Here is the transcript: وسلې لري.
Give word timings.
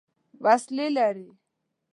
وسلې 0.43 0.87
لري. 0.97 1.27